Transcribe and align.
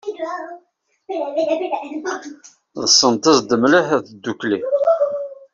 Ḍsant-as-d 2.83 3.49
mliḥ 3.61 3.87
ddukkli. 4.05 4.59